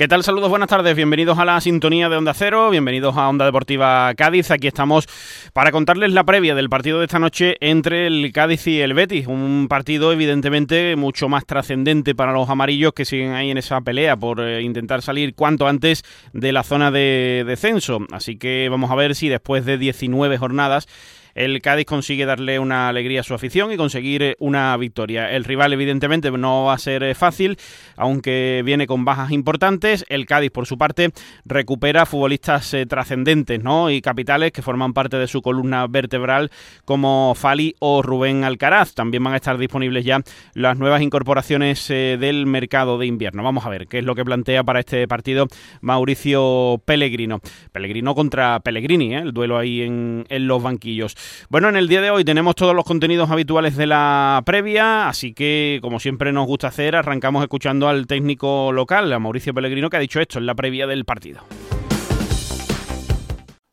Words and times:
¿Qué 0.00 0.08
tal? 0.08 0.24
Saludos, 0.24 0.48
buenas 0.48 0.70
tardes. 0.70 0.96
Bienvenidos 0.96 1.38
a 1.38 1.44
la 1.44 1.60
sintonía 1.60 2.08
de 2.08 2.16
Onda 2.16 2.32
Cero, 2.32 2.70
bienvenidos 2.70 3.18
a 3.18 3.28
Onda 3.28 3.44
Deportiva 3.44 4.14
Cádiz. 4.14 4.50
Aquí 4.50 4.66
estamos 4.66 5.06
para 5.52 5.72
contarles 5.72 6.14
la 6.14 6.24
previa 6.24 6.54
del 6.54 6.70
partido 6.70 7.00
de 7.00 7.04
esta 7.04 7.18
noche 7.18 7.58
entre 7.60 8.06
el 8.06 8.32
Cádiz 8.32 8.66
y 8.66 8.80
el 8.80 8.94
Betis. 8.94 9.26
Un 9.26 9.66
partido 9.68 10.10
evidentemente 10.10 10.96
mucho 10.96 11.28
más 11.28 11.44
trascendente 11.44 12.14
para 12.14 12.32
los 12.32 12.48
amarillos 12.48 12.94
que 12.94 13.04
siguen 13.04 13.32
ahí 13.32 13.50
en 13.50 13.58
esa 13.58 13.82
pelea 13.82 14.16
por 14.16 14.40
eh, 14.40 14.62
intentar 14.62 15.02
salir 15.02 15.34
cuanto 15.34 15.68
antes 15.68 16.02
de 16.32 16.50
la 16.52 16.62
zona 16.62 16.90
de 16.90 17.44
descenso. 17.46 17.98
Así 18.10 18.38
que 18.38 18.68
vamos 18.70 18.90
a 18.90 18.94
ver 18.94 19.14
si 19.14 19.28
después 19.28 19.66
de 19.66 19.76
19 19.76 20.38
jornadas 20.38 20.88
el 21.34 21.60
Cádiz 21.62 21.86
consigue 21.86 22.26
darle 22.26 22.58
una 22.58 22.88
alegría 22.88 23.20
a 23.20 23.24
su 23.24 23.34
afición 23.34 23.72
y 23.72 23.76
conseguir 23.76 24.22
eh, 24.22 24.36
una 24.38 24.76
victoria. 24.76 25.30
El 25.30 25.44
rival 25.44 25.72
evidentemente 25.72 26.30
no 26.30 26.64
va 26.64 26.74
a 26.74 26.78
ser 26.78 27.02
eh, 27.02 27.14
fácil, 27.14 27.58
aunque 27.96 28.62
viene 28.64 28.86
con 28.86 29.04
bajas 29.04 29.30
importantes. 29.30 30.04
El 30.08 30.26
Cádiz 30.26 30.50
por 30.50 30.66
su 30.66 30.78
parte 30.78 31.12
recupera 31.44 32.06
futbolistas 32.06 32.72
eh, 32.74 32.86
trascendentes 32.86 33.62
¿no? 33.62 33.90
y 33.90 34.00
capitales 34.00 34.52
que 34.52 34.62
forman 34.62 34.92
parte 34.92 35.16
de 35.16 35.26
su 35.26 35.42
columna 35.42 35.86
vertebral 35.86 36.50
como 36.84 37.34
Fali 37.34 37.74
o 37.78 38.02
Rubén 38.02 38.44
Alcaraz. 38.44 38.94
También 38.94 39.22
van 39.24 39.34
a 39.34 39.36
estar 39.36 39.58
disponibles 39.58 40.04
ya 40.04 40.20
las 40.54 40.78
nuevas 40.78 41.02
incorporaciones 41.02 41.88
del 41.88 42.46
mercado 42.46 42.98
de 42.98 43.06
invierno. 43.06 43.42
Vamos 43.42 43.64
a 43.64 43.68
ver 43.68 43.86
qué 43.86 43.98
es 43.98 44.04
lo 44.04 44.14
que 44.14 44.24
plantea 44.24 44.64
para 44.64 44.80
este 44.80 45.06
partido 45.08 45.46
Mauricio 45.80 46.82
Pellegrino. 46.84 47.40
Pellegrino 47.72 48.14
contra 48.14 48.60
Pellegrini, 48.60 49.14
el 49.14 49.32
duelo 49.32 49.58
ahí 49.58 49.82
en, 49.82 50.26
en 50.28 50.46
los 50.46 50.62
banquillos. 50.62 51.16
Bueno, 51.48 51.68
en 51.68 51.76
el 51.76 51.88
día 51.88 52.00
de 52.00 52.10
hoy 52.10 52.24
tenemos 52.24 52.54
todos 52.54 52.74
los 52.74 52.84
contenidos 52.84 53.30
habituales 53.30 53.76
de 53.76 53.86
la 53.86 54.42
previa, 54.46 55.08
así 55.08 55.34
que 55.34 55.78
como 55.82 55.98
siempre 55.98 56.32
nos 56.32 56.46
gusta 56.46 56.68
hacer, 56.68 56.94
arrancamos 56.96 57.42
escuchando 57.42 57.88
al 57.88 58.06
técnico 58.06 58.72
local, 58.72 59.12
a 59.12 59.18
Mauricio 59.18 59.52
Pellegrino, 59.52 59.90
que 59.90 59.96
ha 59.96 60.00
dicho 60.00 60.20
esto 60.20 60.38
en 60.38 60.46
la 60.46 60.54
previa 60.54 60.86
del 60.86 61.04
partido. 61.04 61.40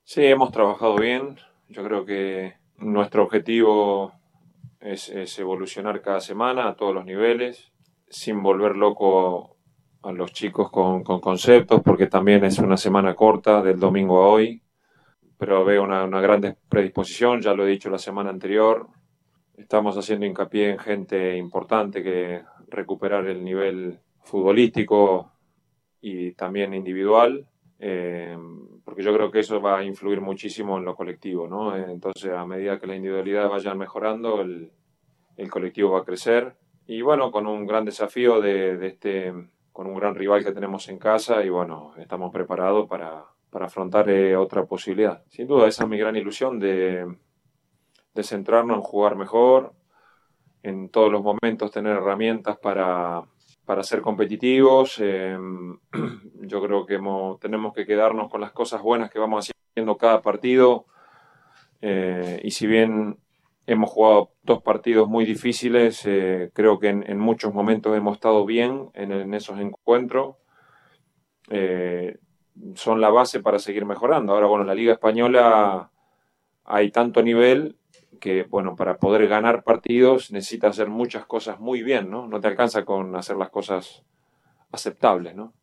Sí, 0.03 0.25
hemos 0.25 0.51
trabajado 0.51 0.95
bien. 0.95 1.35
Yo 1.69 1.83
creo 1.83 2.05
que 2.05 2.55
nuestro 2.77 3.23
objetivo 3.23 4.13
es, 4.79 5.37
evolucionar 5.37 6.01
cada 6.01 6.21
semana 6.21 6.69
a 6.69 6.75
todos 6.75 6.93
los 6.93 7.05
niveles, 7.05 7.71
sin 8.09 8.41
volver 8.41 8.75
loco 8.75 9.57
a 10.01 10.11
los 10.11 10.31
chicos 10.31 10.71
con, 10.71 11.03
con 11.03 11.19
conceptos, 11.19 11.81
porque 11.83 12.07
también 12.07 12.43
es 12.45 12.57
una 12.59 12.77
semana 12.77 13.13
corta 13.15 13.61
del 13.61 13.79
domingo 13.79 14.23
a 14.23 14.27
hoy 14.27 14.63
pero 15.37 15.63
veo 15.63 15.83
una, 15.83 16.03
una 16.03 16.21
gran 16.21 16.57
predisposición, 16.67 17.41
ya 17.41 17.53
lo 17.53 17.65
he 17.65 17.71
dicho 17.71 17.89
la 17.89 17.99
semana 17.99 18.29
anterior. 18.29 18.87
Estamos 19.55 19.97
haciendo 19.97 20.25
hincapié 20.25 20.71
en 20.71 20.79
gente 20.79 21.37
importante 21.37 22.03
que 22.03 22.41
recuperar 22.69 23.27
el 23.27 23.43
nivel 23.43 23.99
futbolístico 24.23 25.31
y 26.01 26.33
también 26.33 26.73
individual, 26.73 27.47
eh, 27.79 28.37
porque 28.83 29.03
yo 29.03 29.13
creo 29.13 29.31
que 29.31 29.39
eso 29.39 29.61
va 29.61 29.79
a 29.79 29.83
influir 29.83 30.21
muchísimo 30.21 30.77
en 30.77 30.85
lo 30.85 30.95
colectivo, 30.95 31.47
¿no? 31.47 31.75
Entonces, 31.75 32.31
a 32.31 32.45
medida 32.45 32.79
que 32.79 32.87
la 32.87 32.95
individualidad 32.95 33.49
vaya 33.49 33.73
mejorando, 33.73 34.41
el, 34.41 34.71
el 35.37 35.49
colectivo 35.49 35.91
va 35.91 35.99
a 35.99 36.05
crecer. 36.05 36.55
Y 36.87 37.01
bueno, 37.01 37.31
con 37.31 37.47
un 37.47 37.65
gran 37.65 37.85
desafío 37.85 38.39
de, 38.41 38.77
de 38.77 38.87
este, 38.87 39.33
con 39.71 39.87
un 39.87 39.95
gran 39.95 40.15
rival 40.15 40.43
que 40.43 40.53
tenemos 40.53 40.87
en 40.89 40.97
casa 40.97 41.43
y 41.43 41.49
bueno, 41.49 41.93
estamos 41.97 42.31
preparados 42.31 42.87
para, 42.87 43.25
para 43.49 43.67
afrontar 43.67 44.09
eh, 44.09 44.35
otra 44.35 44.65
posibilidad. 44.65 45.23
Sin 45.29 45.47
duda, 45.47 45.67
esa 45.67 45.83
es 45.83 45.89
mi 45.89 45.97
gran 45.97 46.15
ilusión 46.15 46.59
de, 46.59 47.05
de 48.13 48.23
centrarnos 48.23 48.77
en 48.77 48.83
jugar 48.83 49.15
mejor, 49.15 49.73
en 50.63 50.89
todos 50.89 51.11
los 51.11 51.23
momentos 51.23 51.71
tener 51.71 51.95
herramientas 51.97 52.57
para, 52.57 53.23
para 53.65 53.83
ser 53.83 54.01
competitivos. 54.01 54.99
Em, 54.99 55.77
yo 56.41 56.61
creo 56.61 56.85
que 56.85 56.99
tenemos 57.39 57.73
que 57.73 57.85
quedarnos 57.85 58.29
con 58.29 58.41
las 58.41 58.51
cosas 58.51 58.81
buenas 58.81 59.09
que 59.09 59.19
vamos 59.19 59.49
haciendo 59.73 59.97
cada 59.97 60.21
partido. 60.21 60.85
Eh, 61.81 62.41
y 62.43 62.51
si 62.51 62.67
bien 62.67 63.17
hemos 63.65 63.89
jugado 63.91 64.31
dos 64.43 64.61
partidos 64.61 65.07
muy 65.07 65.25
difíciles, 65.25 66.05
eh, 66.05 66.49
creo 66.53 66.79
que 66.79 66.89
en, 66.89 67.19
muchos 67.19 67.53
momentos 67.53 67.95
hemos 67.95 68.15
estado 68.15 68.45
bien 68.45 68.89
en, 68.93 69.11
en 69.11 69.33
esos 69.33 69.59
encuentros 69.59 70.35
son 72.75 73.01
la 73.01 73.09
base 73.09 73.41
para 73.41 73.59
seguir 73.59 73.85
mejorando. 73.85 74.33
Ahora, 74.33 74.47
bueno, 74.47 74.63
en 74.63 74.67
la 74.67 74.75
Liga 74.75 74.93
Española 74.93 75.91
hay 76.65 76.91
tanto 76.91 77.21
nivel 77.21 77.77
que, 78.19 78.43
bueno, 78.43 78.75
para 78.75 78.97
poder 78.97 79.27
ganar 79.27 79.63
partidos 79.63 80.31
necesitas 80.31 80.71
hacer 80.71 80.89
muchas 80.89 81.25
cosas 81.25 81.59
muy 81.59 81.83
bien, 81.83 82.09
¿no? 82.09 82.27
No 82.27 82.39
te 82.39 82.47
alcanza 82.47 82.83
con 82.83 83.15
hacer 83.15 83.37
las 83.37 83.49
cosas 83.49 84.03
aceptables, 84.71 85.35
¿no? 85.35 85.53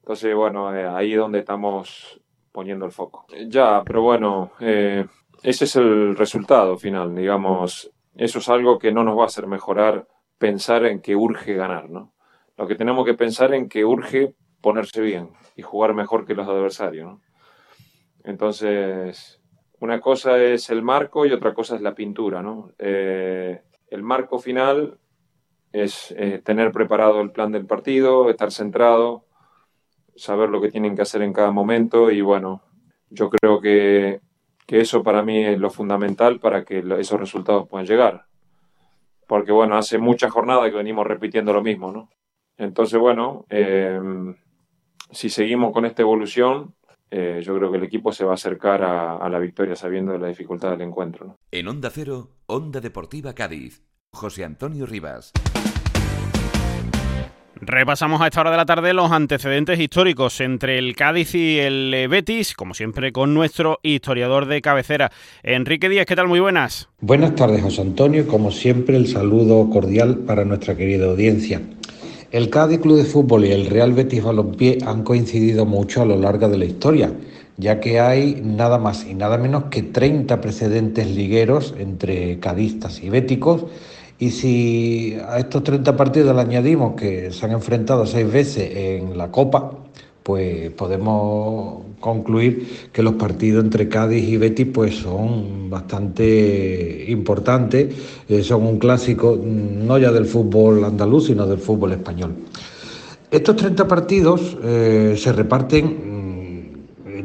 Entonces, 0.00 0.34
bueno, 0.34 0.74
eh, 0.74 0.86
ahí 0.86 1.12
es 1.12 1.18
donde 1.18 1.38
estamos 1.38 2.20
poniendo 2.52 2.84
el 2.84 2.92
foco. 2.92 3.26
Ya, 3.48 3.82
pero 3.84 4.02
bueno, 4.02 4.52
eh, 4.60 5.06
ese 5.42 5.64
es 5.64 5.76
el 5.76 6.14
resultado 6.16 6.76
final, 6.76 7.14
digamos. 7.14 7.90
Eso 8.14 8.38
es 8.38 8.48
algo 8.48 8.78
que 8.78 8.92
no 8.92 9.02
nos 9.02 9.18
va 9.18 9.22
a 9.22 9.26
hacer 9.26 9.46
mejorar 9.46 10.06
pensar 10.38 10.84
en 10.84 11.00
que 11.00 11.16
urge 11.16 11.54
ganar, 11.54 11.90
¿no? 11.90 12.12
Lo 12.56 12.66
que 12.66 12.76
tenemos 12.76 13.04
que 13.04 13.14
pensar 13.14 13.54
en 13.54 13.68
que 13.68 13.84
urge 13.84 14.34
ponerse 14.64 15.02
bien 15.02 15.28
y 15.56 15.62
jugar 15.62 15.92
mejor 15.92 16.24
que 16.24 16.34
los 16.34 16.48
adversarios. 16.48 17.20
Entonces, 18.24 19.38
una 19.80 20.00
cosa 20.00 20.38
es 20.38 20.70
el 20.70 20.82
marco 20.82 21.26
y 21.26 21.32
otra 21.32 21.52
cosa 21.52 21.76
es 21.76 21.82
la 21.82 21.94
pintura. 21.94 22.42
¿no? 22.42 22.72
Eh, 22.78 23.60
el 23.90 24.02
marco 24.02 24.38
final 24.38 24.98
es 25.70 26.14
eh, 26.16 26.40
tener 26.42 26.72
preparado 26.72 27.20
el 27.20 27.30
plan 27.30 27.52
del 27.52 27.66
partido, 27.66 28.30
estar 28.30 28.50
centrado, 28.50 29.26
saber 30.16 30.48
lo 30.48 30.62
que 30.62 30.70
tienen 30.70 30.96
que 30.96 31.02
hacer 31.02 31.20
en 31.20 31.34
cada 31.34 31.50
momento 31.50 32.10
y 32.10 32.22
bueno, 32.22 32.62
yo 33.10 33.28
creo 33.28 33.60
que, 33.60 34.20
eso 34.68 35.02
para 35.02 35.22
mí 35.22 35.44
es 35.44 35.58
lo 35.58 35.70
fundamental 35.70 36.40
para 36.40 36.64
que 36.64 36.82
esos 36.98 37.20
resultados 37.20 37.68
puedan 37.68 37.86
llegar. 37.86 38.24
Porque 39.28 39.52
bueno, 39.52 39.76
hace 39.76 39.98
muchas 39.98 40.32
jornadas 40.32 40.70
que 40.70 40.76
venimos 40.76 41.06
repitiendo 41.06 41.52
lo 41.52 41.62
mismo, 41.62 41.92
¿no? 41.92 42.08
Entonces, 42.56 42.98
bueno, 42.98 43.44
eh, 43.50 44.00
si 45.14 45.30
seguimos 45.30 45.72
con 45.72 45.84
esta 45.86 46.02
evolución, 46.02 46.74
eh, 47.10 47.40
yo 47.42 47.56
creo 47.56 47.70
que 47.70 47.78
el 47.78 47.84
equipo 47.84 48.12
se 48.12 48.24
va 48.24 48.32
a 48.32 48.34
acercar 48.34 48.82
a, 48.82 49.28
la 49.28 49.38
victoria 49.38 49.76
sabiendo 49.76 50.18
la 50.18 50.28
dificultad 50.28 50.72
del 50.72 50.82
encuentro. 50.82 51.38
En 51.50 51.68
Onda 51.68 51.90
Cero, 51.90 52.30
Onda 52.46 52.80
Deportiva 52.80 53.32
Cádiz, 53.34 53.82
José 54.12 54.44
Antonio 54.44 54.86
Rivas. 54.86 55.32
Repasamos 57.60 58.20
a 58.20 58.26
esta 58.26 58.40
hora 58.40 58.50
de 58.50 58.56
la 58.56 58.66
tarde 58.66 58.92
los 58.92 59.10
antecedentes 59.10 59.78
históricos 59.78 60.40
entre 60.40 60.76
el 60.76 60.94
Cádiz 60.96 61.34
y 61.34 61.60
el 61.60 62.08
Betis, 62.10 62.54
como 62.54 62.74
siempre 62.74 63.12
con 63.12 63.32
nuestro 63.32 63.78
historiador 63.82 64.46
de 64.46 64.60
cabecera, 64.60 65.12
Enrique 65.42 65.88
Díaz. 65.88 66.04
¿Qué 66.04 66.16
tal? 66.16 66.28
Muy 66.28 66.40
buenas. 66.40 66.88
Buenas 67.00 67.34
tardes, 67.36 67.62
José 67.62 67.80
Antonio. 67.80 68.26
Como 68.26 68.50
siempre, 68.50 68.96
el 68.96 69.06
saludo 69.06 69.70
cordial 69.70 70.18
para 70.26 70.44
nuestra 70.44 70.76
querida 70.76 71.06
audiencia. 71.06 71.62
El 72.34 72.50
Cádiz 72.50 72.80
Club 72.80 72.96
de 72.96 73.04
Fútbol 73.04 73.44
y 73.44 73.52
el 73.52 73.66
Real 73.66 73.92
Betis 73.92 74.24
Balompié 74.24 74.78
han 74.84 75.04
coincidido 75.04 75.66
mucho 75.66 76.02
a 76.02 76.04
lo 76.04 76.16
largo 76.16 76.48
de 76.48 76.58
la 76.58 76.64
historia, 76.64 77.12
ya 77.58 77.78
que 77.78 78.00
hay 78.00 78.42
nada 78.42 78.76
más 78.76 79.06
y 79.06 79.14
nada 79.14 79.38
menos 79.38 79.66
que 79.70 79.84
30 79.84 80.40
precedentes 80.40 81.06
ligueros 81.14 81.76
entre 81.78 82.40
cadistas 82.40 83.00
y 83.04 83.08
béticos. 83.08 83.66
Y 84.18 84.32
si 84.32 85.16
a 85.28 85.38
estos 85.38 85.62
30 85.62 85.96
partidos 85.96 86.34
le 86.34 86.42
añadimos 86.42 86.96
que 86.96 87.30
se 87.30 87.46
han 87.46 87.52
enfrentado 87.52 88.04
seis 88.04 88.28
veces 88.28 88.68
en 88.74 89.16
la 89.16 89.30
Copa, 89.30 89.70
pues 90.24 90.70
podemos 90.72 91.82
concluir 92.00 92.88
que 92.92 93.02
los 93.02 93.14
partidos 93.14 93.62
entre 93.62 93.90
Cádiz 93.90 94.26
y 94.26 94.38
Betis 94.38 94.66
pues 94.72 94.96
son 94.96 95.68
bastante 95.68 97.04
importantes, 97.08 97.94
eh, 98.28 98.42
son 98.42 98.66
un 98.66 98.78
clásico 98.78 99.36
mm, 99.36 99.86
no 99.86 99.98
ya 99.98 100.10
del 100.10 100.24
fútbol 100.24 100.82
andaluz, 100.82 101.26
sino 101.26 101.46
del 101.46 101.58
fútbol 101.58 101.92
español. 101.92 102.32
Estos 103.30 103.56
30 103.56 103.86
partidos 103.86 104.56
eh, 104.62 105.14
se 105.18 105.32
reparten 105.32 106.13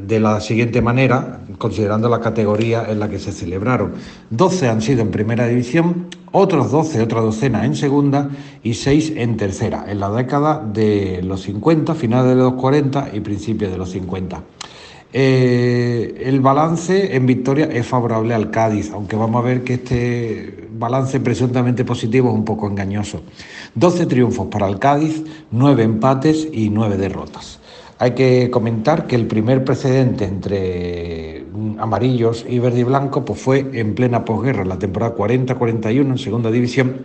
de 0.10 0.20
la 0.20 0.42
siguiente 0.42 0.82
manera, 0.82 1.42
considerando 1.60 2.10
la 2.10 2.20
categoría 2.20 2.86
en 2.90 3.00
la 3.00 3.08
que 3.10 3.20
se 3.20 3.32
celebraron. 3.32 3.94
12 4.32 4.68
han 4.68 4.82
sido 4.82 5.02
en 5.02 5.12
primera 5.12 5.46
división, 5.48 6.08
otros 6.32 6.72
12, 6.72 7.02
otra 7.04 7.22
docena 7.22 7.64
en 7.64 7.76
segunda 7.76 8.30
y 8.64 8.74
6 8.74 9.14
en 9.16 9.38
tercera, 9.38 9.86
en 9.88 10.00
la 10.00 10.10
década 10.10 10.62
de 10.66 11.22
los 11.24 11.44
50, 11.44 11.94
finales 11.94 12.36
de 12.36 12.42
los 12.42 12.54
40 12.54 13.10
y 13.14 13.20
principios 13.20 13.72
de 13.72 13.78
los 13.78 13.92
50. 13.92 14.44
Eh, 15.14 16.24
el 16.26 16.40
balance 16.40 17.16
en 17.16 17.26
victoria 17.26 17.66
es 17.66 17.86
favorable 17.86 18.34
al 18.34 18.50
Cádiz, 18.50 18.92
aunque 18.92 19.16
vamos 19.16 19.44
a 19.44 19.48
ver 19.48 19.64
que 19.64 19.76
este 19.76 20.70
balance 20.72 21.20
presuntamente 21.20 21.86
positivo 21.86 22.30
es 22.30 22.36
un 22.36 22.46
poco 22.46 22.68
engañoso. 22.68 23.22
12 23.76 24.08
triunfos 24.08 24.48
para 24.48 24.68
el 24.68 24.80
Cádiz, 24.80 25.24
9 25.52 25.84
empates 25.84 26.48
y 26.52 26.70
9 26.70 26.98
derrotas. 26.98 27.59
Hay 28.01 28.12
que 28.12 28.50
comentar 28.50 29.07
que 29.07 29.18
el 29.18 29.28
primer 29.28 29.66
precedente 29.66 30.24
entre 30.24 31.44
amarillos 31.80 32.46
y 32.48 32.57
verde 32.60 32.80
y 32.80 32.84
blanco 32.84 33.25
pues 33.25 33.42
fue 33.42 33.69
en 33.74 33.94
plena 33.94 34.24
posguerra, 34.24 34.63
la 34.63 34.80
temporada 34.80 35.18
40-41 35.18 36.00
en 36.00 36.18
segunda 36.18 36.50
división, 36.50 37.04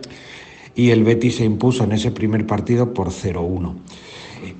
y 0.73 0.91
el 0.91 1.03
Betis 1.03 1.35
se 1.35 1.43
impuso 1.43 1.83
en 1.83 1.91
ese 1.91 2.11
primer 2.11 2.47
partido 2.47 2.93
por 2.93 3.09
0-1. 3.09 3.73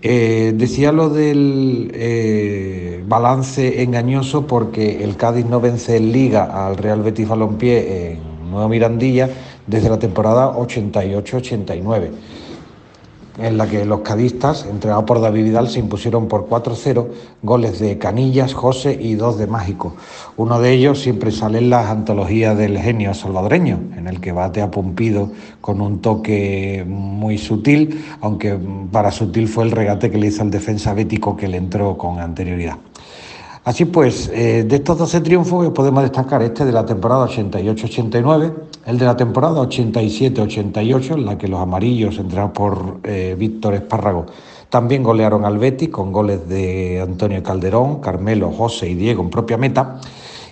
Eh, 0.01 0.53
decía 0.57 0.91
lo 0.91 1.09
del 1.09 1.89
eh, 1.93 3.01
balance 3.07 3.81
engañoso 3.81 4.45
porque 4.45 5.05
el 5.05 5.15
Cádiz 5.15 5.45
no 5.45 5.61
vence 5.61 5.95
en 5.95 6.11
Liga 6.11 6.67
al 6.67 6.75
Real 6.75 7.01
Betis 7.01 7.29
Balompié 7.29 8.11
en 8.11 8.51
Nueva 8.51 8.67
Mirandilla 8.67 9.29
desde 9.67 9.89
la 9.89 9.99
temporada 9.99 10.53
88-89 10.53 12.09
en 13.37 13.57
la 13.57 13.67
que 13.67 13.85
los 13.85 14.01
cadistas, 14.01 14.65
entrenados 14.65 15.05
por 15.05 15.21
David 15.21 15.43
Vidal, 15.43 15.69
se 15.69 15.79
impusieron 15.79 16.27
por 16.27 16.47
4-0, 16.47 17.07
goles 17.41 17.79
de 17.79 17.97
Canillas, 17.97 18.53
José 18.53 18.97
y 18.99 19.15
dos 19.15 19.37
de 19.37 19.47
Mágico. 19.47 19.95
Uno 20.37 20.59
de 20.59 20.71
ellos 20.71 20.99
siempre 20.99 21.31
sale 21.31 21.57
en 21.59 21.69
las 21.69 21.89
antologías 21.89 22.57
del 22.57 22.77
genio 22.77 23.13
salvadoreño, 23.13 23.79
en 23.97 24.07
el 24.07 24.21
que 24.21 24.31
bate 24.31 24.61
a 24.61 24.71
Pumpido 24.71 25.31
con 25.61 25.81
un 25.81 25.99
toque 25.99 26.85
muy 26.87 27.37
sutil, 27.37 28.05
aunque 28.21 28.57
para 28.91 29.11
sutil 29.11 29.47
fue 29.47 29.65
el 29.65 29.71
regate 29.71 30.09
que 30.09 30.17
le 30.17 30.27
hizo 30.27 30.41
al 30.41 30.51
defensa 30.51 30.93
bético 30.93 31.35
que 31.35 31.47
le 31.47 31.57
entró 31.57 31.97
con 31.97 32.19
anterioridad. 32.19 32.77
Así 33.65 33.85
pues, 33.85 34.29
eh, 34.31 34.63
de 34.63 34.75
estos 34.75 34.95
12 34.95 35.21
triunfos 35.21 35.69
podemos 35.71 36.03
destacar 36.03 36.43
este 36.43 36.65
de 36.65 36.71
la 36.71 36.85
temporada 36.85 37.25
88-89, 37.25 38.53
el 38.85 38.99
de 38.99 39.05
la 39.05 39.17
temporada 39.17 39.61
87-88, 39.61 41.15
en 41.15 41.25
la 41.25 41.37
que 41.37 41.47
los 41.47 41.59
amarillos, 41.59 42.19
entrenados 42.19 42.51
por 42.51 42.99
eh, 43.03 43.35
Víctor 43.37 43.73
Espárrago, 43.73 44.27
también 44.69 45.03
golearon 45.03 45.45
al 45.45 45.57
Betis 45.57 45.89
con 45.89 46.11
goles 46.11 46.47
de 46.47 47.01
Antonio 47.01 47.41
Calderón, 47.41 47.99
Carmelo, 47.99 48.51
José 48.51 48.89
y 48.89 48.95
Diego 48.95 49.23
en 49.23 49.29
propia 49.29 49.57
meta. 49.57 49.99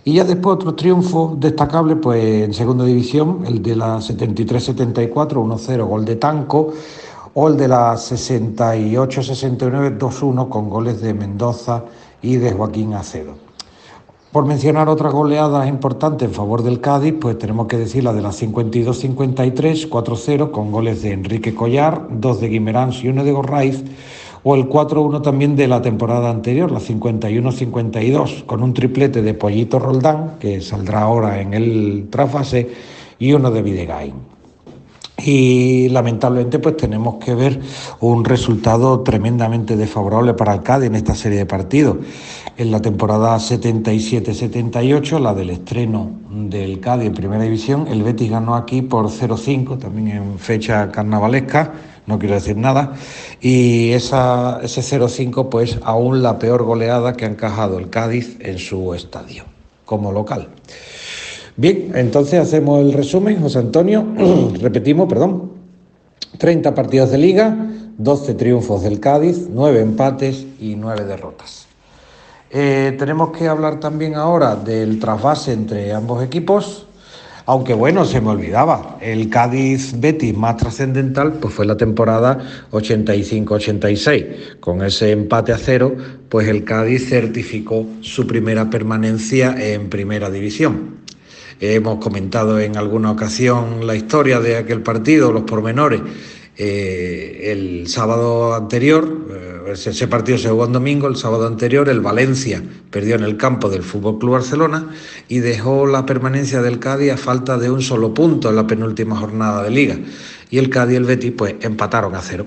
Y 0.06 0.14
ya 0.14 0.24
después 0.24 0.56
otro 0.56 0.76
triunfo 0.76 1.36
destacable 1.40 1.96
pues 1.96 2.44
en 2.44 2.54
segunda 2.54 2.86
división, 2.86 3.44
el 3.48 3.62
de 3.62 3.76
la 3.76 3.98
73-74, 3.98 5.14
1-0 5.14 5.86
gol 5.86 6.04
de 6.04 6.16
Tanco, 6.16 6.74
o 7.36 7.48
el 7.48 7.58
de 7.58 7.68
la 7.68 7.94
68-69, 7.94 9.98
2-1 9.98 10.50
con 10.50 10.70
goles 10.70 11.02
de 11.02 11.14
Mendoza 11.14 11.84
y 12.22 12.38
de 12.38 12.52
Joaquín 12.52 12.94
Acedo. 12.94 13.43
Por 14.34 14.48
mencionar 14.48 14.90
otras 14.90 15.14
goleadas 15.14 15.68
importantes 15.68 16.28
en 16.28 16.34
favor 16.34 16.64
del 16.64 16.82
Cádiz, 16.82 17.14
pues 17.22 17.38
tenemos 17.38 17.68
que 17.68 17.78
decir 17.78 18.04
la 18.04 18.14
de 18.14 18.24
la 18.24 18.32
52-53, 18.32 19.88
4-0, 19.88 20.50
con 20.50 20.72
goles 20.72 21.04
de 21.04 21.12
Enrique 21.12 21.54
Collar, 21.54 22.08
dos 22.10 22.42
de 22.42 22.48
Guimerans 22.50 23.04
y 23.04 23.10
uno 23.10 23.24
de 23.24 23.32
Gorraiz, 23.32 23.84
o 24.42 24.56
el 24.56 24.68
4-1 24.68 25.22
también 25.22 25.56
de 25.56 25.68
la 25.68 25.84
temporada 25.84 26.32
anterior, 26.32 26.72
la 26.72 26.80
51-52, 26.80 28.48
con 28.48 28.64
un 28.64 28.74
triplete 28.74 29.22
de 29.22 29.36
Pollito 29.36 29.78
Roldán, 29.78 30.38
que 30.40 30.62
saldrá 30.62 31.04
ahora 31.04 31.40
en 31.40 31.54
el 31.54 32.08
trasfase, 32.10 32.72
y 33.20 33.34
uno 33.34 33.52
de 33.52 33.62
Videgain 33.62 34.33
y 35.26 35.90
lamentablemente 35.90 36.60
pues 36.60 36.78
tenemos 36.78 37.16
que 37.24 37.34
ver 37.34 37.62
un 38.02 38.26
resultado 38.26 39.02
tremendamente 39.02 39.78
desfavorable 39.78 40.34
para 40.34 40.54
el 40.54 40.62
Cádiz 40.62 40.88
en 40.88 40.96
esta 40.96 41.16
serie 41.16 41.38
de 41.40 41.46
partidos. 41.46 41.98
En 42.58 42.72
la 42.72 42.82
temporada 42.82 43.36
77-78, 43.38 45.20
la 45.20 45.34
del 45.34 45.50
estreno 45.50 46.12
del 46.30 46.80
Cádiz 46.80 47.08
en 47.08 47.14
Primera 47.14 47.44
División, 47.44 47.88
el 47.90 48.04
Betis 48.04 48.30
ganó 48.30 48.56
aquí 48.56 48.82
por 48.82 49.06
0-5, 49.06 49.80
también 49.80 50.10
en 50.10 50.40
fecha 50.40 50.92
carnavalesca, 50.92 51.72
no 52.06 52.20
quiero 52.20 52.36
decir 52.36 52.58
nada, 52.58 52.94
y 53.42 53.92
ese 53.92 54.12
0-5 54.14 55.50
pues 55.50 55.80
aún 55.84 56.22
la 56.22 56.38
peor 56.38 56.64
goleada 56.64 57.14
que 57.14 57.26
ha 57.26 57.30
encajado 57.30 57.80
el 57.80 57.90
Cádiz 57.90 58.38
en 58.40 58.60
su 58.60 58.94
estadio 58.94 59.46
como 59.86 60.12
local. 60.12 60.50
Bien, 61.56 61.92
entonces 61.94 62.40
hacemos 62.40 62.82
el 62.82 62.94
resumen, 62.94 63.40
José 63.40 63.60
Antonio. 63.60 64.06
Repetimos, 64.60 65.08
perdón. 65.08 65.52
30 66.40 66.74
partidos 66.74 67.12
de 67.12 67.20
liga, 67.20 67.56
12 67.98 68.34
triunfos 68.34 68.82
del 68.82 69.00
Cádiz, 69.00 69.48
9 69.52 69.82
empates 69.82 70.48
y 70.60 70.76
9 70.76 71.06
derrotas. 71.06 71.68
Eh, 72.50 72.96
tenemos 72.98 73.32
que 73.38 73.48
hablar 73.48 73.80
también 73.80 74.16
ahora 74.16 74.56
del 74.56 75.00
trasvase 75.00 75.54
entre 75.54 75.94
ambos 75.94 76.24
equipos, 76.24 76.88
aunque 77.46 77.74
bueno, 77.74 78.06
se 78.06 78.22
me 78.22 78.30
olvidaba, 78.30 78.98
el 79.02 79.30
Cádiz 79.30 80.00
Betis 80.00 80.36
más 80.36 80.58
trascendental 80.58 81.34
pues 81.34 81.54
fue 81.54 81.66
la 81.66 81.78
temporada 81.78 82.40
85-86. 82.72 84.60
Con 84.60 84.82
ese 84.84 85.12
empate 85.12 85.52
a 85.52 85.58
cero, 85.58 85.96
pues 86.30 86.48
el 86.48 86.64
Cádiz 86.64 87.10
certificó 87.10 87.86
su 88.02 88.26
primera 88.26 88.70
permanencia 88.70 89.56
en 89.58 89.90
primera 89.90 90.30
división. 90.30 91.03
Hemos 91.60 92.00
comentado 92.00 92.60
en 92.60 92.78
alguna 92.78 93.12
ocasión 93.12 93.86
la 93.86 93.96
historia 93.96 94.40
de 94.40 94.58
aquel 94.58 94.82
partido, 94.82 95.32
los 95.32 95.44
pormenores. 95.44 96.02
Eh, 96.56 97.52
el 97.52 97.88
sábado 97.88 98.54
anterior, 98.54 99.26
eh, 99.32 99.74
ese 99.74 100.08
partido 100.08 100.38
se 100.38 100.50
jugó 100.50 100.66
en 100.66 100.74
domingo, 100.74 101.08
el 101.08 101.16
sábado 101.16 101.48
anterior 101.48 101.90
el 101.90 102.00
Valencia 102.00 102.62
perdió 102.92 103.16
en 103.16 103.24
el 103.24 103.38
campo 103.38 103.70
del 103.70 103.82
Fútbol 103.82 104.20
Club 104.20 104.34
Barcelona 104.34 104.90
y 105.28 105.40
dejó 105.40 105.88
la 105.88 106.06
permanencia 106.06 106.62
del 106.62 106.78
Cádiz 106.78 107.14
a 107.14 107.18
falta 107.18 107.58
de 107.58 107.72
un 107.72 107.82
solo 107.82 108.14
punto 108.14 108.50
en 108.50 108.56
la 108.56 108.68
penúltima 108.68 109.16
jornada 109.16 109.64
de 109.64 109.72
liga. 109.72 109.98
Y 110.52 110.60
el 110.60 110.70
Cádiz 110.70 110.94
y 110.94 110.98
el 110.98 111.06
Betis 111.06 111.34
pues 111.36 111.56
empataron 111.62 112.14
a 112.14 112.22
cero. 112.22 112.46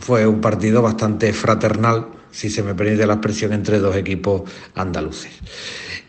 Fue 0.00 0.26
un 0.26 0.40
partido 0.40 0.82
bastante 0.82 1.32
fraternal, 1.32 2.06
si 2.30 2.50
se 2.50 2.62
me 2.62 2.74
permite 2.74 3.06
la 3.06 3.14
expresión, 3.14 3.52
entre 3.52 3.78
dos 3.78 3.96
equipos 3.96 4.42
andaluces. 4.74 5.30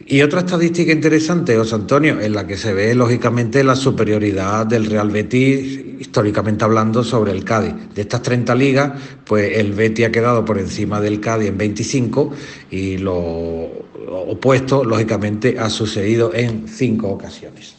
Y 0.05 0.21
otra 0.21 0.39
estadística 0.41 0.91
interesante, 0.91 1.55
José 1.55 1.75
Antonio, 1.75 2.19
en 2.19 2.33
la 2.33 2.45
que 2.45 2.57
se 2.57 2.73
ve 2.73 2.93
lógicamente 2.95 3.63
la 3.63 3.75
superioridad 3.75 4.65
del 4.65 4.85
Real 4.87 5.09
Betis, 5.09 5.79
históricamente 5.99 6.65
hablando, 6.65 7.03
sobre 7.03 7.31
el 7.31 7.45
Cádiz. 7.45 7.73
De 7.93 8.01
estas 8.01 8.21
30 8.21 8.55
ligas, 8.55 8.91
pues 9.23 9.57
el 9.57 9.73
Betis 9.73 10.07
ha 10.07 10.11
quedado 10.11 10.43
por 10.43 10.57
encima 10.57 10.99
del 10.99 11.19
Cádiz 11.19 11.49
en 11.49 11.57
25 11.57 12.33
y 12.71 12.97
lo 12.97 13.15
opuesto, 13.15 14.83
lógicamente, 14.83 15.57
ha 15.59 15.69
sucedido 15.69 16.33
en 16.33 16.67
cinco 16.67 17.09
ocasiones. 17.09 17.75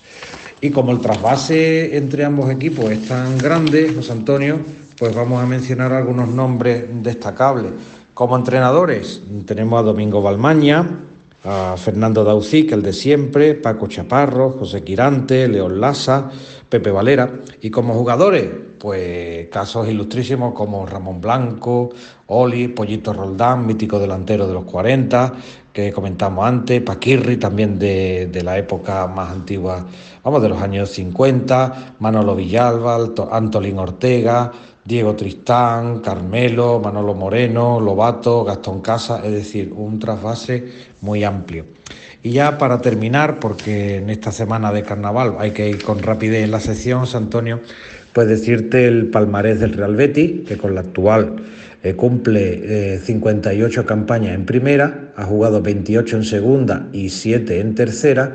Y 0.61 0.71
como 0.71 0.93
el 0.93 1.01
trasvase 1.01 1.97
entre 1.97 2.25
ambos 2.25 2.51
equipos 2.51 2.91
es 2.91 3.09
tan 3.09 3.37
grande, 3.37 3.93
José 3.95 4.13
Antonio, 4.13 4.61
pues 4.97 5.15
vamos 5.15 5.43
a 5.43 5.47
mencionar 5.47 5.93
algunos 5.93 6.29
nombres 6.29 6.85
destacables. 7.03 7.73
Como 8.15 8.37
entrenadores 8.37 9.23
tenemos 9.47 9.81
a 9.81 9.83
Domingo 9.83 10.21
Balmaña, 10.21 10.99
a 11.45 11.77
Fernando 11.79 12.23
Daucic, 12.25 12.71
el 12.73 12.83
de 12.83 12.93
siempre, 12.93 13.55
Paco 13.55 13.87
Chaparro, 13.87 14.51
José 14.51 14.85
Quirante, 14.85 15.49
León 15.49 15.81
Lasa, 15.81 16.31
Pepe 16.69 16.91
Valera. 16.91 17.41
Y 17.63 17.71
como 17.71 17.95
jugadores, 17.95 18.51
pues 18.79 19.49
casos 19.49 19.89
ilustrísimos 19.89 20.53
como 20.53 20.85
Ramón 20.85 21.23
Blanco, 21.23 21.89
Oli, 22.27 22.69
Pollito 22.69 23.15
Roldán, 23.15 23.67
mítico 23.67 23.99
delantero 23.99 24.47
de 24.47 24.55
los 24.55 24.65
40, 24.65 25.33
que 25.73 25.91
comentamos 25.91 26.45
antes, 26.45 26.83
Paquirri, 26.83 27.39
también 27.39 27.79
de, 27.79 28.29
de 28.31 28.43
la 28.43 28.59
época 28.59 29.07
más 29.07 29.31
antigua, 29.31 29.87
vamos, 30.23 30.43
de 30.43 30.51
los 30.51 30.61
años 30.61 30.91
50, 30.91 31.95
Manolo 31.99 32.37
Villalba, 32.37 32.99
Antolín 33.31 33.79
Ortega, 33.79 34.53
Diego 34.85 35.15
Tristán, 35.15 36.01
Carmelo, 36.01 36.81
Manolo 36.81 37.15
Moreno, 37.15 37.79
Lobato, 37.81 38.45
Gastón 38.45 38.81
Casa, 38.81 39.21
es 39.25 39.33
decir, 39.33 39.73
un 39.73 39.99
trasvase 39.99 40.65
muy 41.01 41.23
amplio. 41.23 41.67
Y 42.23 42.33
ya 42.33 42.59
para 42.59 42.81
terminar, 42.81 43.39
porque 43.41 43.97
en 43.97 44.11
esta 44.11 44.33
semana 44.33 44.73
de 44.73 44.83
carnaval 44.83 45.37
hay 45.39 45.53
que 45.53 45.69
ir 45.69 45.83
con 45.83 46.03
rapidez 46.03 46.45
en 46.45 46.51
la 46.51 46.61
sesión, 46.61 47.05
Antonio, 47.15 47.61
pues 48.13 48.29
decirte 48.29 48.87
el 48.87 49.07
palmarés 49.07 49.61
del 49.61 49.73
Real 49.73 49.97
Betis, 49.97 50.47
que 50.47 50.57
con 50.57 50.75
la 50.75 50.83
actual 50.83 51.37
eh, 51.83 51.95
cumple 51.95 52.99
58 52.99 53.81
eh, 53.81 53.85
campañas 53.85 54.35
en 54.35 54.47
primera, 54.47 55.13
ha 55.17 55.25
jugado 55.25 55.63
28 55.63 56.19
en 56.19 56.25
segunda 56.25 56.89
y 56.93 57.09
7 57.09 57.61
en 57.61 57.75
tercera 57.75 58.35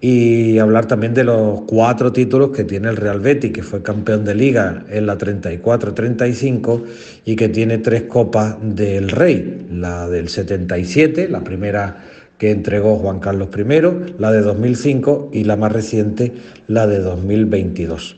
y 0.00 0.58
hablar 0.58 0.86
también 0.86 1.12
de 1.12 1.24
los 1.24 1.62
cuatro 1.62 2.12
títulos 2.12 2.50
que 2.50 2.64
tiene 2.64 2.88
el 2.88 2.96
Real 2.96 3.20
Betis, 3.20 3.52
que 3.52 3.62
fue 3.62 3.82
campeón 3.82 4.24
de 4.24 4.34
liga 4.34 4.84
en 4.88 5.06
la 5.06 5.18
34-35 5.18 6.84
y 7.24 7.34
que 7.34 7.48
tiene 7.48 7.78
tres 7.78 8.04
copas 8.04 8.56
del 8.62 9.08
Rey, 9.08 9.66
la 9.72 10.08
del 10.08 10.28
77, 10.28 11.28
la 11.28 11.42
primera 11.42 12.04
que 12.38 12.52
entregó 12.52 12.96
Juan 12.96 13.18
Carlos 13.18 13.48
I, 13.56 14.14
la 14.18 14.30
de 14.30 14.42
2005 14.42 15.30
y 15.32 15.42
la 15.42 15.56
más 15.56 15.72
reciente, 15.72 16.32
la 16.68 16.86
de 16.86 17.00
2022. 17.00 18.16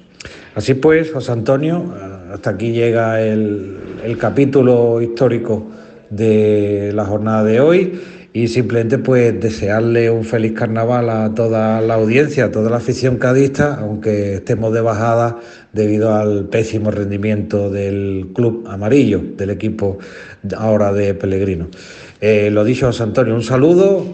Así 0.54 0.74
pues, 0.74 1.10
José 1.10 1.32
Antonio, 1.32 1.94
hasta 2.30 2.50
aquí 2.50 2.72
llega 2.72 3.22
el, 3.22 3.76
el 4.04 4.18
capítulo 4.18 5.00
histórico 5.00 5.66
de 6.10 6.92
la 6.94 7.06
jornada 7.06 7.44
de 7.44 7.60
hoy 7.60 8.00
y 8.32 8.48
simplemente 8.48 8.98
pues 8.98 9.40
desearle 9.40 10.10
un 10.10 10.24
feliz 10.24 10.52
carnaval 10.52 11.10
a 11.10 11.34
toda 11.34 11.80
la 11.80 11.94
audiencia, 11.94 12.46
a 12.46 12.50
toda 12.50 12.70
la 12.70 12.76
afición 12.76 13.16
cadista, 13.16 13.76
aunque 13.80 14.34
estemos 14.34 14.72
de 14.72 14.80
bajada 14.80 15.38
debido 15.72 16.14
al 16.14 16.46
pésimo 16.48 16.90
rendimiento 16.90 17.70
del 17.70 18.30
club 18.34 18.66
amarillo, 18.68 19.20
del 19.36 19.50
equipo 19.50 19.98
ahora 20.56 20.92
de 20.92 21.14
Pellegrino. 21.14 21.68
Eh, 22.20 22.50
lo 22.50 22.64
dicho, 22.64 22.86
José 22.86 23.02
Antonio, 23.02 23.34
un 23.34 23.42
saludo, 23.42 24.06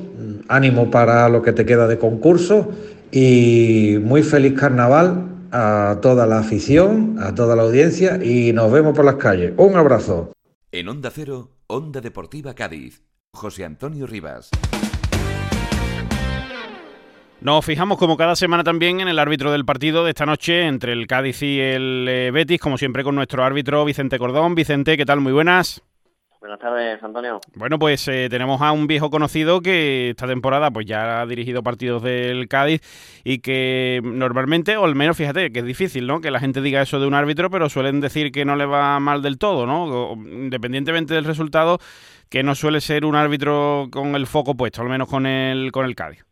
ánimo 0.48 0.90
para 0.90 1.28
lo 1.28 1.42
que 1.42 1.52
te 1.52 1.66
queda 1.66 1.86
de 1.86 1.98
concurso 1.98 2.70
y 3.10 3.98
muy 4.02 4.22
feliz 4.22 4.54
carnaval 4.54 5.28
a 5.52 5.98
toda 6.02 6.26
la 6.26 6.38
afición, 6.38 7.16
a 7.20 7.34
toda 7.34 7.56
la 7.56 7.62
audiencia 7.62 8.22
y 8.22 8.52
nos 8.52 8.70
vemos 8.72 8.94
por 8.94 9.04
las 9.04 9.16
calles. 9.16 9.52
Un 9.56 9.76
abrazo. 9.76 10.32
En 10.72 10.88
Onda 10.88 11.10
Cero, 11.10 11.50
Onda 11.66 12.00
Deportiva 12.00 12.54
Cádiz, 12.54 13.02
José 13.36 13.64
Antonio 13.64 14.06
Rivas. 14.06 14.50
Nos 17.40 17.64
fijamos 17.64 17.98
como 17.98 18.16
cada 18.16 18.34
semana 18.34 18.64
también 18.64 19.00
en 19.00 19.08
el 19.08 19.18
árbitro 19.18 19.52
del 19.52 19.64
partido 19.64 20.04
de 20.04 20.10
esta 20.10 20.26
noche 20.26 20.66
entre 20.66 20.92
el 20.92 21.06
Cádiz 21.06 21.42
y 21.42 21.60
el 21.60 22.06
eh, 22.08 22.30
Betis, 22.32 22.60
como 22.60 22.76
siempre 22.78 23.04
con 23.04 23.14
nuestro 23.14 23.44
árbitro 23.44 23.84
Vicente 23.84 24.18
Cordón. 24.18 24.54
Vicente, 24.54 24.96
¿qué 24.96 25.04
tal? 25.04 25.20
Muy 25.20 25.32
buenas. 25.32 25.82
Buenas 26.46 26.60
tardes, 26.60 27.02
Antonio. 27.02 27.40
Bueno, 27.56 27.76
pues 27.76 28.06
eh, 28.06 28.28
tenemos 28.30 28.62
a 28.62 28.70
un 28.70 28.86
viejo 28.86 29.10
conocido 29.10 29.62
que 29.62 30.10
esta 30.10 30.28
temporada 30.28 30.70
pues 30.70 30.86
ya 30.86 31.20
ha 31.20 31.26
dirigido 31.26 31.64
partidos 31.64 32.04
del 32.04 32.46
Cádiz 32.46 32.82
y 33.24 33.40
que 33.40 34.00
normalmente, 34.04 34.76
o 34.76 34.84
al 34.84 34.94
menos 34.94 35.16
fíjate, 35.16 35.50
que 35.50 35.58
es 35.58 35.64
difícil, 35.64 36.06
¿no? 36.06 36.20
Que 36.20 36.30
la 36.30 36.38
gente 36.38 36.60
diga 36.60 36.80
eso 36.80 37.00
de 37.00 37.08
un 37.08 37.14
árbitro, 37.14 37.50
pero 37.50 37.68
suelen 37.68 38.00
decir 38.00 38.30
que 38.30 38.44
no 38.44 38.54
le 38.54 38.64
va 38.64 39.00
mal 39.00 39.22
del 39.22 39.38
todo, 39.38 39.66
¿no? 39.66 40.12
independientemente 40.14 41.14
del 41.14 41.24
resultado, 41.24 41.78
que 42.30 42.44
no 42.44 42.54
suele 42.54 42.80
ser 42.80 43.06
un 43.06 43.16
árbitro 43.16 43.88
con 43.90 44.14
el 44.14 44.28
foco 44.28 44.54
puesto, 44.54 44.82
al 44.82 44.88
menos 44.88 45.08
con 45.08 45.26
el, 45.26 45.72
con 45.72 45.84
el 45.84 45.96
Cádiz. 45.96 46.24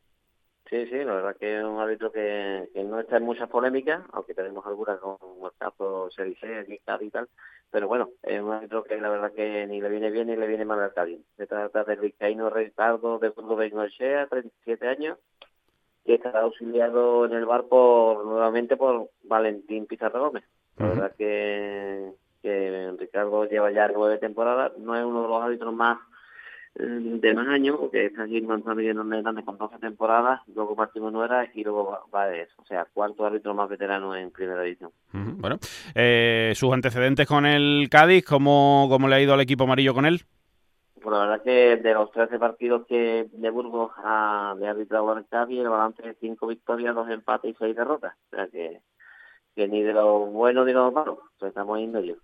Sí, 0.70 0.86
sí, 0.86 0.96
la 1.04 1.14
verdad 1.14 1.36
que 1.40 1.58
es 1.58 1.64
un 1.64 1.80
árbitro 1.80 2.12
que, 2.12 2.70
no 2.84 3.00
está 3.00 3.16
en 3.16 3.24
muchas 3.24 3.48
polémicas, 3.48 4.00
aunque 4.12 4.32
tenemos 4.32 4.64
algunas 4.64 5.00
con 5.00 5.18
el 5.42 5.50
caso 5.58 6.08
Serice, 6.12 6.66
y 6.68 6.78
tal, 7.10 7.28
pero 7.74 7.88
bueno, 7.88 8.10
es 8.22 8.40
un 8.40 8.52
árbitro 8.52 8.84
que 8.84 8.96
la 9.00 9.08
verdad 9.08 9.32
que 9.32 9.66
ni 9.66 9.80
le 9.80 9.88
viene 9.88 10.08
bien 10.12 10.28
ni 10.28 10.36
le 10.36 10.46
viene 10.46 10.64
mal 10.64 10.78
al 10.78 10.94
Cádiz. 10.94 11.18
Se 11.36 11.48
trata 11.48 11.82
del 11.82 11.98
vizcaíno 11.98 12.48
Ricardo 12.48 13.18
de 13.18 13.30
Burgo 13.30 13.56
Bengochea, 13.56 14.28
37 14.28 14.86
años, 14.86 15.18
que 16.04 16.14
está 16.14 16.38
auxiliado 16.38 17.24
en 17.24 17.32
el 17.32 17.46
bar 17.46 17.64
por 17.64 18.26
nuevamente 18.26 18.76
por 18.76 19.10
Valentín 19.24 19.86
Pizarro 19.86 20.20
Gómez. 20.20 20.44
La 20.76 20.86
verdad 20.86 21.16
que, 21.18 22.12
que 22.42 22.92
Ricardo 22.96 23.44
lleva 23.46 23.72
ya 23.72 23.88
nueve 23.88 24.18
temporadas, 24.18 24.78
no 24.78 24.96
es 24.96 25.04
uno 25.04 25.22
de 25.22 25.28
los 25.30 25.42
árbitros 25.42 25.74
más 25.74 25.98
de 26.74 27.34
más 27.34 27.46
años, 27.48 27.76
porque 27.78 28.06
es 28.06 28.18
allí 28.18 28.40
Gonzalo 28.40 28.74
Miguel 28.74 28.98
Hernández 28.98 29.44
con 29.44 29.56
12 29.56 29.78
temporadas, 29.78 30.40
luego 30.54 30.74
Martín 30.74 31.04
Nuera 31.12 31.48
y 31.54 31.62
luego 31.62 31.98
eso. 32.32 32.62
O 32.62 32.66
sea, 32.66 32.86
cuarto 32.92 33.24
árbitro 33.24 33.54
más 33.54 33.68
veterano 33.68 34.16
en 34.16 34.30
primera 34.30 34.62
división. 34.62 34.90
Bueno, 35.12 35.58
eh, 35.94 36.52
sus 36.54 36.72
antecedentes 36.72 37.28
con 37.28 37.46
el 37.46 37.88
Cádiz, 37.90 38.24
¿cómo, 38.24 38.86
¿cómo 38.90 39.06
le 39.06 39.14
ha 39.14 39.20
ido 39.20 39.34
al 39.34 39.40
equipo 39.40 39.64
amarillo 39.64 39.94
con 39.94 40.04
él? 40.04 40.22
Pues 41.00 41.12
la 41.12 41.26
verdad 41.26 41.42
que 41.44 41.76
de 41.76 41.94
los 41.94 42.10
13 42.10 42.38
partidos 42.38 42.86
que 42.86 43.26
de 43.30 43.50
Burgos 43.50 43.92
ha 43.98 44.54
de 44.58 44.66
arbitrado 44.66 45.16
el 45.16 45.26
Cádiz, 45.26 45.60
el 45.60 45.68
balance 45.68 46.08
es 46.08 46.16
5 46.20 46.46
victorias, 46.46 46.94
2 46.94 47.10
empates 47.10 47.52
y 47.52 47.56
6 47.56 47.76
derrotas. 47.76 48.14
O 48.32 48.36
sea 48.36 48.46
que 48.48 48.80
que 49.54 49.68
ni 49.68 49.82
de 49.82 49.92
lo 49.92 50.26
bueno 50.26 50.64
ni 50.64 50.72
de 50.72 50.78
lo 50.78 50.90
malo, 50.90 51.20
estamos 51.40 51.78
yendo 51.78 52.00
yo. 52.00 52.14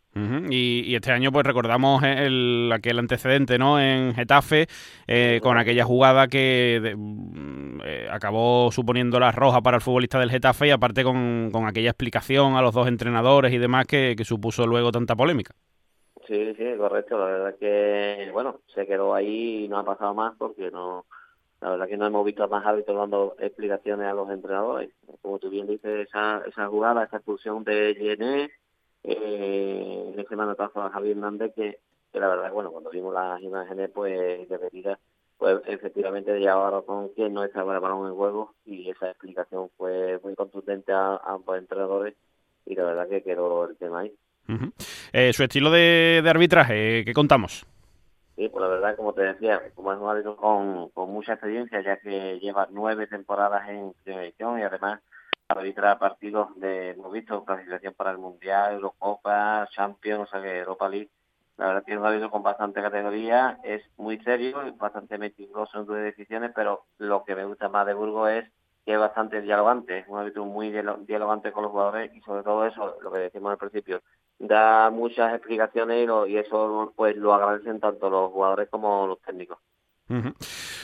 y, 0.50 0.94
este 0.94 1.12
año 1.12 1.30
pues 1.30 1.46
recordamos 1.46 2.02
el, 2.02 2.70
aquel 2.72 2.99
antecedente 2.99 3.58
¿no? 3.58 3.80
en 3.80 4.14
Getafe 4.14 4.66
eh, 5.06 5.40
con 5.42 5.58
aquella 5.58 5.84
jugada 5.84 6.26
que 6.28 6.94
mm, 6.96 7.80
eh, 7.84 8.08
acabó 8.10 8.72
suponiendo 8.72 9.20
la 9.20 9.32
roja 9.32 9.60
para 9.60 9.76
el 9.76 9.82
futbolista 9.82 10.18
del 10.18 10.30
Getafe 10.30 10.68
y 10.68 10.70
aparte 10.70 11.04
con, 11.04 11.50
con 11.52 11.66
aquella 11.66 11.90
explicación 11.90 12.56
a 12.56 12.62
los 12.62 12.75
dos 12.75 12.88
entrenadores 12.88 13.52
y 13.52 13.58
demás 13.58 13.87
que, 13.87 14.14
que 14.16 14.25
supuso 14.25 14.66
luego 14.66 14.90
tanta 14.90 15.14
polémica. 15.14 15.54
Sí, 16.26 16.54
sí, 16.56 16.64
correcto. 16.78 17.18
La 17.18 17.25
verdad 17.25 17.56
que, 17.58 18.30
bueno, 18.32 18.60
se 18.72 18.87
quedó 18.87 19.14
ahí 19.14 19.64
y 19.64 19.68
no 19.68 19.78
ha 19.78 19.84
pasado 19.84 20.14
más 20.14 20.34
porque 20.38 20.70
no 20.70 21.06
la 21.61 21.71
verdad 21.71 21.88
que 21.88 21.97
no 21.97 22.07
hemos 22.07 22.25
visto 22.25 22.43
a 22.43 22.49
más 22.49 22.64
árbitros 22.64 22.97
dando 22.97 23.37
explicaciones 23.38 24.07
a 24.07 24.14
los 24.14 24.31
entrenadores. 24.31 24.90
Como 25.21 25.38
tú 25.38 25.50
bien 25.50 25.67
dices, 25.67 26.09
esa, 26.09 26.43
esa 26.47 26.69
jugada, 26.69 27.05
esa 27.05 27.19
expulsión 27.19 27.64
de 27.64 27.95
Gené, 27.99 28.50
eh, 29.05 30.14
ese 30.17 30.37
manotazo 30.37 30.83
a 30.83 30.90
Javier 30.90 31.17
Hernández, 31.17 31.52
que, 31.55 31.79
la 32.14 32.29
verdad, 32.29 32.50
bueno, 32.52 32.71
cuando 32.71 32.90
vimos 32.90 33.12
las 33.12 33.43
imágenes, 33.43 33.90
pues 33.93 34.49
de 34.49 34.59
medida, 34.59 34.99
pues 35.37 35.61
efectivamente 35.67 36.38
llevaba 36.38 36.71
razón 36.71 37.11
que 37.14 37.29
no 37.29 37.45
estaba 37.45 37.75
el 37.75 37.81
balón 37.81 38.09
en 38.09 38.14
juego 38.14 38.55
y 38.64 38.88
esa 38.90 39.11
explicación 39.11 39.71
fue 39.76 40.19
muy 40.23 40.35
contundente 40.35 40.93
a, 40.93 41.21
ambos 41.26 41.59
entrenadores 41.59 42.14
y 42.64 42.75
la 42.75 42.85
verdad 42.85 43.09
que 43.09 43.23
quedó 43.23 43.69
el 43.69 43.76
tema 43.76 44.00
ahí. 44.00 44.14
Eh, 45.12 45.33
su 45.33 45.45
estilo 45.45 45.71
de 45.71 46.23
arbitraje, 46.26 47.05
¿qué 47.05 47.12
contamos? 47.12 47.67
Sí, 48.40 48.49
pues 48.49 48.62
la 48.62 48.68
verdad, 48.68 48.97
como 48.97 49.12
te 49.12 49.20
decía, 49.20 49.61
como 49.75 49.92
es 49.92 49.99
un 49.99 50.09
árbitro 50.09 50.35
con, 50.35 50.88
con 50.92 51.11
mucha 51.11 51.35
experiencia, 51.35 51.82
ya 51.82 51.99
que 51.99 52.38
lleva 52.40 52.68
nueve 52.70 53.06
temporadas 53.06 53.68
en 53.68 53.92
televisión 54.02 54.59
y 54.59 54.62
además 54.62 55.02
arbitra 55.49 55.99
partidos 55.99 56.49
de, 56.59 56.92
hemos 56.92 57.12
visto, 57.12 57.44
clasificación 57.44 57.92
para 57.92 58.12
el 58.12 58.16
Mundial, 58.16 58.73
Eurocopa, 58.73 59.68
Champions, 59.70 60.23
o 60.23 60.30
sea 60.30 60.40
que 60.40 60.61
Europa 60.61 60.88
League. 60.88 61.11
La 61.59 61.66
verdad 61.66 61.82
es 61.87 61.99
un 61.99 62.06
árbitro 62.06 62.30
con 62.30 62.42
bastante 62.42 62.80
categoría, 62.80 63.59
es 63.62 63.82
muy 63.99 64.18
serio, 64.20 64.56
bastante 64.78 65.18
meticuloso 65.18 65.78
en 65.78 65.85
sus 65.85 65.97
decisiones, 65.97 66.52
pero 66.54 66.87
lo 66.97 67.25
que 67.25 67.35
me 67.35 67.44
gusta 67.44 67.68
más 67.68 67.85
de 67.85 67.92
Burgos 67.92 68.30
es 68.30 68.50
es 68.92 68.99
bastante 68.99 69.40
dialogante, 69.40 69.99
es 69.99 70.09
un 70.09 70.18
árbitro 70.18 70.44
muy 70.44 70.70
dialogante 70.70 71.52
con 71.52 71.62
los 71.62 71.73
jugadores 71.73 72.14
y 72.14 72.20
sobre 72.20 72.42
todo 72.42 72.66
eso, 72.66 72.97
lo 73.00 73.11
que 73.11 73.18
decimos 73.18 73.52
al 73.52 73.59
principio, 73.59 74.02
da 74.38 74.90
muchas 74.90 75.35
explicaciones 75.35 76.09
y, 76.28 76.37
eso 76.37 76.92
pues 76.97 77.16
lo 77.16 77.35
agradecen 77.35 77.80
tanto 77.80 78.09
los 78.09 78.30
jugadores 78.32 78.68
como 78.70 79.06
los 79.06 79.20
técnicos. 79.20 79.59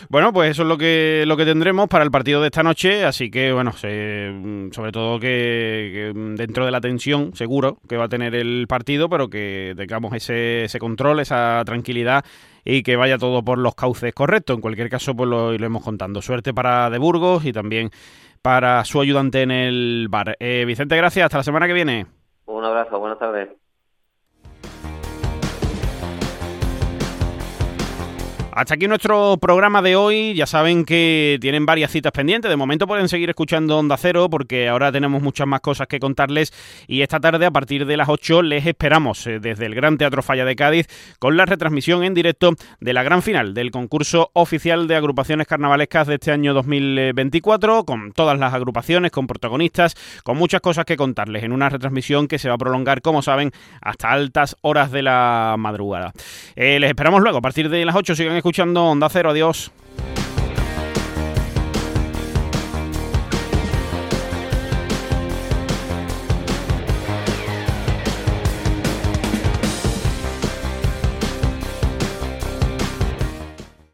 Bueno, 0.09 0.33
pues 0.33 0.53
eso 0.53 0.63
es 0.63 0.69
lo 0.69 0.79
que 0.79 1.25
lo 1.27 1.37
que 1.37 1.45
tendremos 1.45 1.89
para 1.89 2.05
el 2.05 2.11
partido 2.11 2.41
de 2.41 2.47
esta 2.47 2.63
noche, 2.63 3.05
así 3.05 3.31
que 3.31 3.53
bueno, 3.53 3.73
sobre 3.73 4.93
todo 4.93 5.19
que, 5.19 6.13
dentro 6.37 6.65
de 6.65 6.71
la 6.71 6.81
tensión, 6.81 7.35
seguro 7.35 7.79
que 7.89 7.97
va 7.97 8.05
a 8.05 8.09
tener 8.09 8.35
el 8.35 8.67
partido, 8.69 9.09
pero 9.09 9.29
que 9.29 9.75
tengamos 9.77 10.15
ese, 10.15 10.65
ese 10.65 10.79
control, 10.79 11.21
esa 11.21 11.63
tranquilidad 11.65 12.25
y 12.65 12.83
que 12.83 12.97
vaya 12.97 13.19
todo 13.19 13.45
por 13.45 13.59
los 13.59 13.75
cauces 13.75 14.13
correctos. 14.13 14.57
En 14.57 14.61
cualquier 14.61 14.91
caso, 14.91 15.15
pues 15.15 15.29
lo 15.29 15.55
iremos 15.55 15.83
contando. 15.83 16.23
Suerte 16.23 16.53
para 16.53 16.91
De 16.91 16.99
Burgos 16.99 17.45
y 17.45 17.53
también 17.53 17.91
para 18.43 18.85
su 18.85 19.01
ayudante 19.01 19.43
en 19.43 19.51
el 19.51 20.07
bar. 20.09 20.37
Eh, 20.39 20.65
Vicente, 20.67 20.97
gracias. 20.97 21.25
Hasta 21.27 21.39
la 21.39 21.45
semana 21.45 21.67
que 21.67 21.73
viene. 21.73 22.07
Un 22.47 22.65
abrazo, 22.65 22.99
buenas 22.99 23.19
tardes. 23.19 23.49
Hasta 28.57 28.73
aquí 28.73 28.89
nuestro 28.89 29.37
programa 29.37 29.83
de 29.83 29.97
hoy. 29.97 30.33
Ya 30.33 30.47
saben 30.47 30.87
que 30.87 31.37
tienen 31.43 31.67
varias 31.67 31.91
citas 31.91 32.11
pendientes. 32.11 32.49
De 32.49 32.57
momento 32.57 32.87
pueden 32.87 33.07
seguir 33.07 33.29
escuchando 33.29 33.77
Onda 33.77 33.99
Cero 33.99 34.31
porque 34.31 34.67
ahora 34.71 34.91
tenemos 34.91 35.21
muchas 35.21 35.47
más 35.47 35.61
cosas 35.61 35.89
que 35.89 36.01
contarles. 36.01 36.55
Y 36.89 37.03
esta 37.03 37.21
tarde, 37.21 37.45
a 37.45 37.51
partir 37.51 37.85
de 37.85 37.99
las 37.99 38.09
8, 38.09 38.41
les 38.41 38.65
esperamos 38.65 39.27
eh, 39.27 39.41
desde 39.41 39.67
el 39.67 39.75
Gran 39.75 39.99
Teatro 39.99 40.23
Falla 40.23 40.47
de 40.47 40.57
Cádiz 40.57 40.87
con 41.19 41.37
la 41.37 41.45
retransmisión 41.45 42.03
en 42.03 42.15
directo 42.15 42.55
de 42.81 42.95
la 42.95 43.03
gran 43.03 43.21
final 43.21 43.53
del 43.53 43.71
concurso 43.71 44.31
oficial 44.33 44.89
de 44.89 44.97
agrupaciones 44.97 45.47
carnavalescas 45.47 46.07
de 46.07 46.15
este 46.15 46.33
año 46.33 46.55
2024. 46.55 47.85
Con 47.85 48.13
todas 48.13 48.39
las 48.39 48.55
agrupaciones, 48.55 49.11
con 49.11 49.27
protagonistas, 49.27 49.97
con 50.25 50.39
muchas 50.39 50.63
cosas 50.63 50.87
que 50.87 50.97
contarles 50.97 51.43
en 51.43 51.53
una 51.53 51.69
retransmisión 51.69 52.27
que 52.27 52.39
se 52.39 52.49
va 52.49 52.55
a 52.55 52.59
prolongar, 52.59 53.03
como 53.03 53.21
saben, 53.21 53.51
hasta 53.83 54.13
altas 54.13 54.57
horas 54.63 54.91
de 54.93 55.03
la 55.03 55.57
madrugada. 55.59 56.15
Eh, 56.55 56.81
les 56.81 56.89
esperamos 56.89 57.21
luego 57.21 57.37
a 57.37 57.43
partir 57.43 57.69
de 57.69 57.85
las 57.85 57.95
8. 57.95 58.15
Sigan 58.15 58.46
escuchando 58.47 58.81
Onda 58.85 59.09
Cero. 59.09 59.31
Adiós. 59.31 59.73